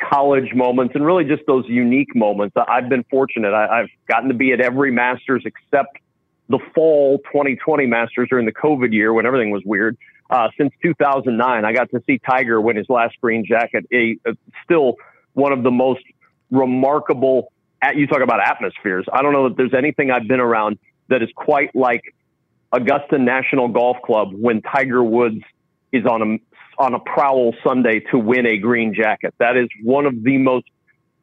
college 0.00 0.54
moments 0.54 0.94
and 0.94 1.04
really 1.04 1.24
just 1.24 1.42
those 1.46 1.64
unique 1.66 2.14
moments. 2.14 2.56
I've 2.56 2.88
been 2.88 3.04
fortunate. 3.10 3.52
I, 3.52 3.78
have 3.78 3.88
gotten 4.08 4.28
to 4.28 4.34
be 4.34 4.52
at 4.52 4.60
every 4.60 4.92
Masters 4.92 5.42
except 5.44 5.98
the 6.48 6.58
fall 6.74 7.18
2020 7.18 7.86
Masters 7.86 8.28
during 8.30 8.46
the 8.46 8.52
COVID 8.52 8.92
year 8.92 9.12
when 9.12 9.26
everything 9.26 9.50
was 9.50 9.62
weird. 9.64 9.96
Uh, 10.30 10.48
since 10.58 10.72
2009, 10.82 11.64
I 11.64 11.72
got 11.72 11.90
to 11.90 12.02
see 12.06 12.18
Tiger 12.18 12.60
win 12.60 12.76
his 12.76 12.88
last 12.88 13.16
green 13.20 13.44
jacket. 13.46 13.86
A, 13.92 14.18
a, 14.26 14.34
still 14.64 14.96
one 15.32 15.52
of 15.52 15.62
the 15.62 15.70
most 15.70 16.02
remarkable 16.50 17.52
at, 17.82 17.96
you 17.96 18.06
talk 18.06 18.22
about 18.22 18.40
atmospheres. 18.46 19.06
I 19.12 19.22
don't 19.22 19.32
know 19.32 19.48
that 19.48 19.56
there's 19.56 19.74
anything 19.74 20.10
I've 20.10 20.26
been 20.26 20.40
around 20.40 20.78
that 21.08 21.22
is 21.22 21.28
quite 21.34 21.74
like 21.74 22.02
Augusta 22.72 23.18
National 23.18 23.68
Golf 23.68 23.98
Club 24.04 24.32
when 24.32 24.62
Tiger 24.62 25.02
Woods 25.02 25.42
is 25.92 26.04
on 26.04 26.22
a 26.22 26.38
on 26.80 26.94
a 26.94 27.00
prowl 27.00 27.54
Sunday 27.66 28.00
to 28.12 28.18
win 28.18 28.46
a 28.46 28.56
green 28.56 28.94
jacket. 28.94 29.34
That 29.38 29.56
is 29.56 29.68
one 29.82 30.06
of 30.06 30.22
the 30.22 30.38
most 30.38 30.66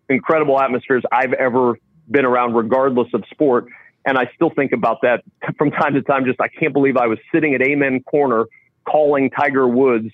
incredible 0.09 0.59
atmospheres 0.59 1.03
I've 1.11 1.33
ever 1.33 1.79
been 2.09 2.25
around, 2.25 2.55
regardless 2.55 3.07
of 3.13 3.23
sport. 3.31 3.67
And 4.05 4.17
I 4.17 4.29
still 4.35 4.49
think 4.49 4.73
about 4.73 5.01
that 5.01 5.23
from 5.57 5.71
time 5.71 5.93
to 5.93 6.01
time. 6.01 6.25
Just 6.25 6.41
I 6.41 6.47
can't 6.47 6.73
believe 6.73 6.97
I 6.97 7.07
was 7.07 7.19
sitting 7.33 7.55
at 7.55 7.61
Amen 7.61 8.03
Corner 8.03 8.45
calling 8.85 9.29
Tiger 9.29 9.67
Woods 9.67 10.09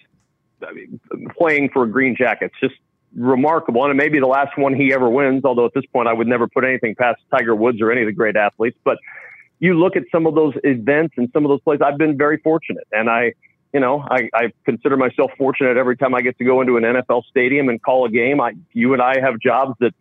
playing 1.38 1.70
for 1.74 1.84
a 1.84 1.90
green 1.90 2.16
jacket. 2.16 2.52
It's 2.54 2.72
just 2.72 2.80
remarkable, 3.16 3.84
and 3.84 3.92
it 3.92 3.96
may 3.96 4.10
be 4.10 4.20
the 4.20 4.28
last 4.28 4.58
one 4.58 4.74
he 4.74 4.94
ever 4.94 5.10
wins. 5.10 5.44
Although 5.44 5.66
at 5.66 5.74
this 5.74 5.86
point, 5.92 6.08
I 6.08 6.14
would 6.14 6.28
never 6.28 6.48
put 6.48 6.64
anything 6.64 6.96
past 6.96 7.22
Tiger 7.32 7.56
Woods 7.56 7.82
or 7.82 7.92
any 7.92 8.02
of 8.02 8.08
the 8.08 8.14
great 8.14 8.36
athletes. 8.36 8.78
But 8.84 8.98
you 9.60 9.76
look 9.76 9.96
at 9.96 10.04
some 10.12 10.26
of 10.26 10.36
those 10.36 10.54
events 10.64 11.14
and 11.18 11.30
some 11.34 11.46
of 11.46 11.50
those 11.50 11.62
places. 11.62 11.82
I've 11.86 11.98
been 11.98 12.18
very 12.18 12.38
fortunate, 12.38 12.88
and 12.92 13.10
I, 13.10 13.34
you 13.74 13.80
know, 13.80 14.06
I, 14.10 14.30
I 14.34 14.52
consider 14.66 14.98
myself 14.98 15.32
fortunate 15.38 15.78
every 15.78 15.96
time 15.96 16.16
I 16.16 16.22
get 16.22 16.38
to 16.40 16.44
go 16.44 16.62
into 16.62 16.78
an 16.78 16.84
NFL 16.84 17.24
stadium 17.30 17.70
and 17.70 17.82
call 17.82 18.06
a 18.06 18.10
game. 18.10 18.42
I, 18.42 18.54
you 18.74 18.94
and 18.94 19.02
I 19.02 19.20
have 19.22 19.40
jobs 19.40 19.76
that 19.80 19.94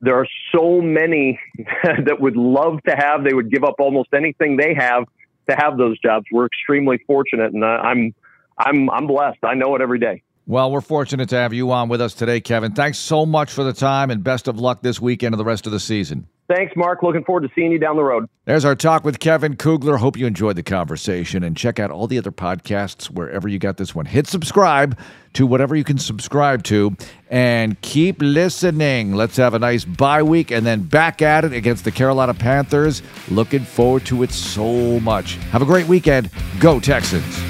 there 0.00 0.16
are 0.18 0.26
so 0.52 0.80
many 0.80 1.38
that 1.84 2.20
would 2.20 2.36
love 2.36 2.82
to 2.88 2.96
have. 2.96 3.24
They 3.24 3.34
would 3.34 3.50
give 3.50 3.64
up 3.64 3.76
almost 3.78 4.08
anything 4.12 4.56
they 4.56 4.74
have 4.74 5.04
to 5.48 5.56
have 5.56 5.78
those 5.78 5.98
jobs. 6.00 6.26
We're 6.32 6.46
extremely 6.46 6.98
fortunate, 7.06 7.52
and 7.52 7.64
I'm, 7.64 8.14
I'm, 8.58 8.90
I'm 8.90 9.06
blessed. 9.06 9.38
I 9.44 9.54
know 9.54 9.76
it 9.76 9.82
every 9.82 9.98
day. 9.98 10.22
Well, 10.46 10.70
we're 10.70 10.82
fortunate 10.82 11.30
to 11.30 11.36
have 11.36 11.54
you 11.54 11.72
on 11.72 11.88
with 11.88 12.02
us 12.02 12.12
today, 12.12 12.40
Kevin. 12.40 12.72
Thanks 12.72 12.98
so 12.98 13.24
much 13.24 13.50
for 13.50 13.64
the 13.64 13.72
time 13.72 14.10
and 14.10 14.22
best 14.22 14.46
of 14.46 14.60
luck 14.60 14.82
this 14.82 15.00
weekend 15.00 15.34
and 15.34 15.40
the 15.40 15.44
rest 15.44 15.64
of 15.64 15.72
the 15.72 15.80
season. 15.80 16.28
Thanks, 16.46 16.74
Marc. 16.76 17.02
Looking 17.02 17.24
forward 17.24 17.48
to 17.48 17.48
seeing 17.54 17.72
you 17.72 17.78
down 17.78 17.96
the 17.96 18.04
road. 18.04 18.28
There's 18.44 18.66
our 18.66 18.74
talk 18.74 19.02
with 19.02 19.18
Kevin 19.18 19.56
Kugler. 19.56 19.96
Hope 19.96 20.18
you 20.18 20.26
enjoyed 20.26 20.56
the 20.56 20.62
conversation 20.62 21.42
and 21.42 21.56
check 21.56 21.78
out 21.78 21.90
all 21.90 22.06
the 22.06 22.18
other 22.18 22.30
podcasts 22.30 23.06
wherever 23.06 23.48
you 23.48 23.58
got 23.58 23.78
this 23.78 23.94
one. 23.94 24.04
Hit 24.04 24.26
subscribe 24.26 24.98
to 25.32 25.46
whatever 25.46 25.74
you 25.74 25.84
can 25.84 25.96
subscribe 25.96 26.62
to 26.64 26.94
and 27.30 27.80
keep 27.80 28.20
listening. 28.20 29.14
Let's 29.14 29.38
have 29.38 29.54
a 29.54 29.58
nice 29.58 29.86
bye 29.86 30.22
week 30.22 30.50
and 30.50 30.66
then 30.66 30.82
back 30.82 31.22
at 31.22 31.46
it 31.46 31.54
against 31.54 31.84
the 31.84 31.90
Carolina 31.90 32.34
Panthers. 32.34 33.00
Looking 33.30 33.64
forward 33.64 34.04
to 34.06 34.22
it 34.22 34.30
so 34.30 35.00
much. 35.00 35.36
Have 35.50 35.62
a 35.62 35.66
great 35.66 35.88
weekend. 35.88 36.28
Go 36.60 36.78
Texans. 36.78 37.40